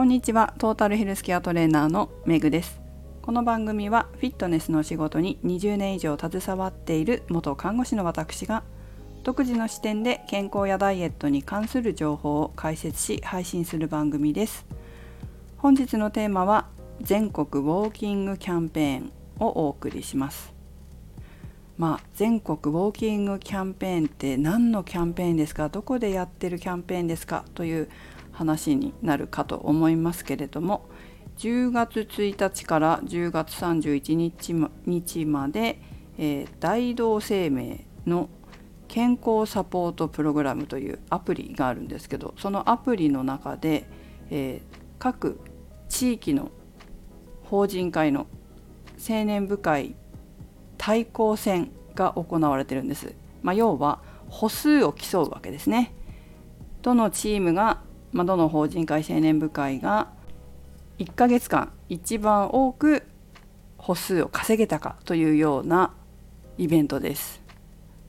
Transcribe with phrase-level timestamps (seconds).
[0.00, 0.54] こんにちは。
[0.56, 2.80] トータルヘルスケアトレーナーのめぐです。
[3.20, 8.62] この番組はフィットネスの仕事に20年以上携わっている元看護師の私が
[9.24, 14.64] 独自の視点で健康やダイエットに関する情報を解説し配信する番組です。
[15.58, 16.68] 本日のテーマは
[17.02, 20.54] 全国ウォーキングキャンペーンをお送りします。
[21.76, 25.68] まあ、全国ウォーキングキャンペーンって何のキャンペーンですか？
[25.68, 27.44] どこでやってるキャンペーンですか？
[27.54, 27.90] という
[28.32, 30.88] 話になるかと思いますけれども
[31.38, 34.14] 10月1日から10月31
[34.86, 35.80] 日まで、
[36.18, 38.28] えー、大同生命の
[38.88, 43.88] 健康サポートプログラムというアプリがあるんですけどそのアプリの中で、
[44.30, 45.40] えー、各
[45.88, 46.50] 地域の
[47.44, 48.26] 法人会の
[48.98, 49.94] 青年部会
[50.76, 53.14] 対抗戦が行われてるんです。
[53.42, 55.92] まあ、要は歩数を競うわけですね。
[56.82, 60.08] どのチームが、まあ、どの法人会青年部会が
[60.98, 63.04] 1ヶ月間一番多く
[63.78, 65.94] 歩数を稼げたかというような
[66.58, 67.40] イベントです。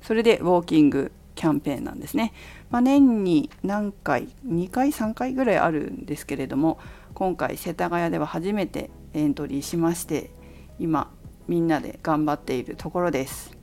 [0.00, 2.32] それでウォーキングキャンペーンなんですね。
[2.70, 6.78] まあ、年に何回2回3回ぐらいあるんですけれども
[7.14, 10.30] 今回世田谷では初めてエントリーしまして
[10.78, 11.10] 今
[11.46, 13.56] みんなで頑張っているところです。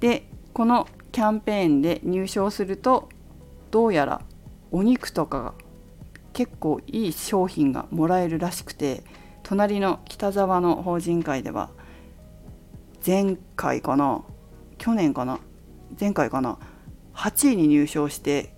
[0.00, 3.08] でこのキャンペーンで入賞すると
[3.70, 4.22] どうやら
[4.72, 5.54] お肉とかが
[6.32, 9.04] 結構いい商品がもらえるらしくて
[9.42, 11.70] 隣の北沢の法人会では
[13.06, 14.22] 前回かな
[14.78, 15.40] 去年かな
[16.00, 16.58] 前回かな
[17.14, 18.54] 8位に入賞して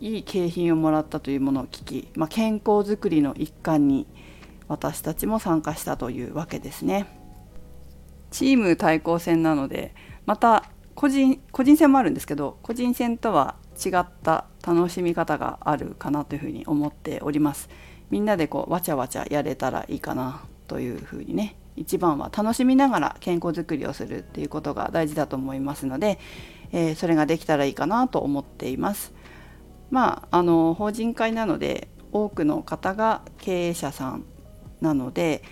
[0.00, 4.06] いい景品をもらったというものを聞き、まあ、健康づくりの一環に
[4.68, 7.06] 私たちも参加したというわけですね。
[8.30, 10.64] チーム対抗戦なのでまた
[10.94, 17.68] 個人個人戦もあるんですけど個人戦とは違った楽しみ方があるかなというふうに思っております。
[18.10, 26.18] みんなでこうわちゃわちゃやれたらいいかなというふうにね一番は楽しみながら健康づくりをするっていうことが大事だと思いますので、
[26.72, 29.12] えー、それができたらいいかなと思っています。
[29.90, 34.24] まああの法人会なので多くの方が経営者さん
[34.80, 35.42] なので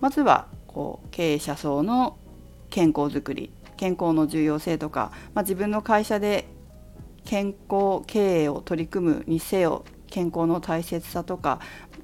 [0.00, 2.18] まずはこう経営者層の
[2.70, 6.48] 健康づくり健康の重要性とか、まあ、自分の会社で
[7.28, 11.60] 健康経営を取り組むにせよ健康の大切さとか、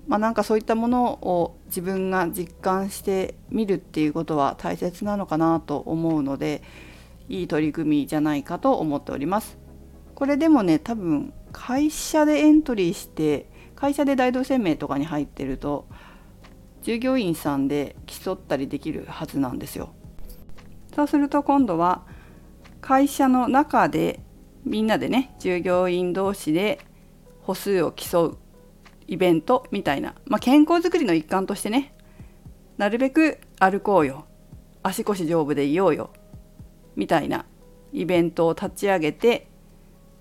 [0.07, 6.63] まあ、なんかそういったものを自分が実感してみるっていうことは大切なのかなと思うので
[7.31, 9.57] いい取り組みじゃないかと思っております。
[10.15, 15.87] これでもね多分会社でエントリーして会社で大同生命とかに入ってると
[16.83, 19.95] 従業員さんで競ったりできるはずなんですよ。
[20.95, 22.03] そうすると今度は
[22.83, 24.21] 会社の中で
[24.65, 26.81] みんなでね従業員同士で
[27.43, 28.39] 歩数を競う
[29.07, 31.95] イベントみたいな、まあ、健康づくりの一環としてね
[32.79, 34.27] なるべく歩こうよ
[34.83, 36.11] 足腰丈夫でいようよ
[36.97, 37.47] みたいな
[37.93, 39.49] イベントを立ち上げて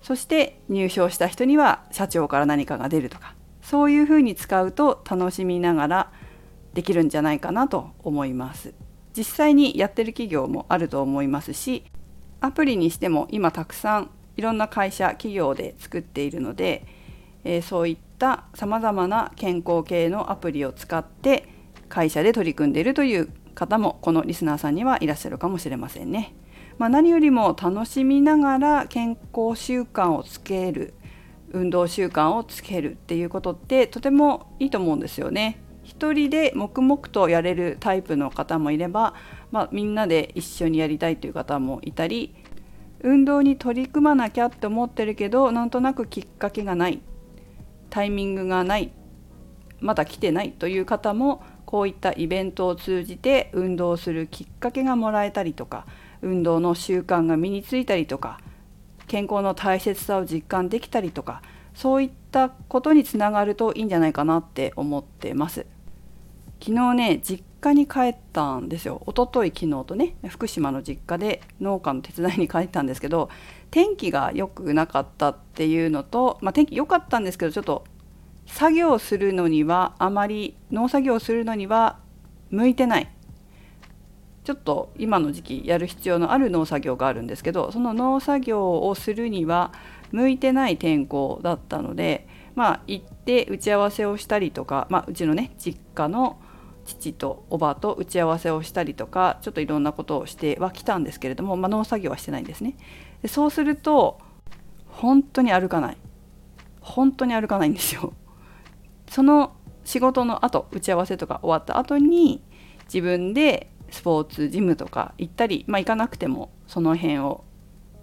[0.02, 6.12] そして入賞した人には社長から何かが出るとかそういうふうに使うと楽しみながら
[6.74, 8.74] できるんじゃないかなと思います。
[9.16, 11.84] 実際にやってる企業もあると思いますし
[12.40, 16.86] アプリにしても今たくさんいろんな会社企業で作っているので、
[17.44, 21.48] えー、そういったさまざまな健康系のアプリを使って
[21.88, 26.34] 会社で取り組んでいるという方もこのリスナーさんにはいらっしゃるかもしれませんね。
[26.78, 30.94] まあ、何よりも楽しみながら健康習慣をつける
[31.52, 35.60] 運動習慣をつけるっていうことってとてもいいと思うんですよね。
[35.84, 39.14] 一人で黙々とやれるタイプの方もいれば、
[39.52, 42.34] まあ、みんなで一緒にやりたいという方もいたり
[43.04, 47.02] 運動に取り組まなきゃって思ってるけどなんとなくきっかけがない
[47.90, 48.92] タイミングがない
[49.78, 55.84] まだ来てないという方もこういったイベントを通じて運動するきっかけがもらえたりとか
[56.22, 58.40] 運動の習慣が身についたりとか
[59.06, 61.42] 健康の大切さを実感できたりとか
[61.74, 65.66] そういったことにつながるといいんじゃないかなって思ってます。
[66.58, 69.02] 昨日ね実家に帰ったんですよ。
[69.06, 73.30] 一昨日昨日とね福島の実家で農家の手伝いに帰ったんですけど
[73.70, 77.84] 天気が良くなかったっていうのと、まあ、天気良かったんですけどちょっと
[78.46, 81.98] 作業するのにはあまり農作業するのには
[82.50, 83.10] 向いてない。
[84.44, 89.72] ちょっと今の時期やる必要のある農作業があるんですけどその農作業をするには
[90.12, 96.38] 向いてない天候だったのでまあ行って打ち合わせをしたりとか、まあ、うちのね実家の
[96.84, 102.76] 父とおばと打ち合わせをしたりとかちょっといろんなことをしてはきたんですけれども、まあ、農作業はしてないんですね。
[103.22, 104.20] でそうすると
[104.86, 105.96] 本当に歩かない。
[106.80, 108.12] 本当に歩かないんですよ。
[109.08, 112.42] その仕事の後打ち合わせとか終わった後に
[112.86, 117.44] 自分でスポーツジムとか行ったりまあ行かなくてもその辺を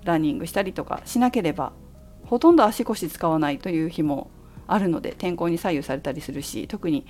[0.03, 1.73] ランニングしたりとかしなければ
[2.25, 4.31] ほとんど足腰使わないという日も
[4.67, 7.05] あるので天候に左右されたりするし特に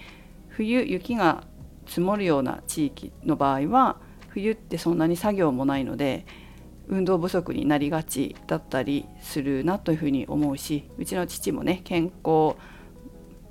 [0.50, 1.44] 冬雪が
[1.92, 3.98] 積もるような地域の場合は
[4.30, 6.26] 冬ってそんなに作業もないので
[6.88, 12.56] 運動不足になりがちだったりするなというふうに思うしうちの父もね健康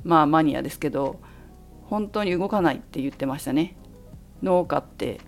[0.05, 1.21] まあマニアですけど
[1.85, 3.77] 本当に動かないって言ってましたね。
[4.43, 5.21] 農家って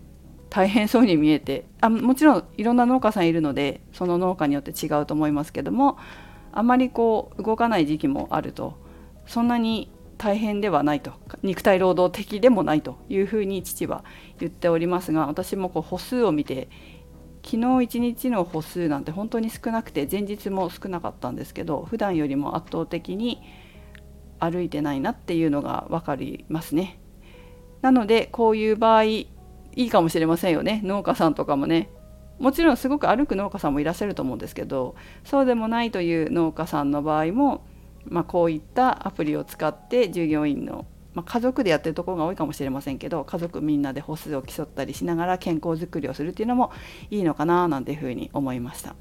[0.49, 5.99] 大変そうに見えてあもちろんいろんな農家さんいるのでその農家によって違うと思いますけども
[6.51, 8.79] あまりこう動かない時期もあると
[9.27, 9.91] そんなに
[10.23, 11.15] 大変ではないと。
[11.43, 14.05] 肉体労働的でもないというふうに父は
[14.39, 16.69] 言っておりますが私もこう歩数を見て
[17.45, 23.43] 昨日一日の歩数なんて本当に少なくて前日も少なかったんですけど普段よりも圧倒的に
[24.39, 27.01] 歩いてないなっていうのが分かりますね。
[27.81, 29.29] なのでこういう場合い
[29.75, 30.83] いかもしれませんよね。
[30.85, 31.91] 農家さんとかもね。
[32.39, 37.65] もちろんすごく歩く農家さんもいらっしゃると思うんですけどそうでもないという農家さんの場合も、
[38.07, 46.73] まあ、こういったアプリを使って従業員の、まあ、家族でやってるところが多いかもしれませんけど家族みんなで歩数を競ったりしながら健康づくりをするっていうのも
[47.11, 48.95] いいのかななんていうふうに思いました。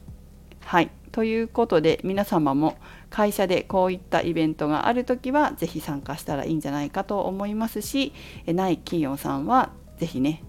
[0.64, 2.78] はいということで皆様も
[3.10, 8.14] 会社でこういったイベントがある時は是非参加したらいいんじゃないかと思いますし
[8.46, 10.44] ない企業さんは是非ね、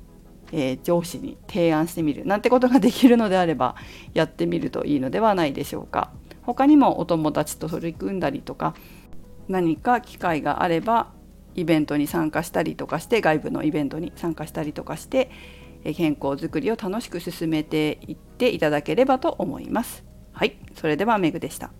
[0.53, 3.75] えー、上司に提案してみるなんてことができるのであれば
[4.15, 6.13] やってみるといいのではないでしょうか。
[6.43, 8.75] 他にもお友達と取り組んだりとか
[9.49, 11.13] 何か機会があれば
[11.55, 15.31] イベントに参加したりとかして外部のイベントに参加したりとかして
[15.97, 20.05] 健康づくりを楽しく進めていっていただければと思います。
[20.33, 21.73] はい、それではメグでした。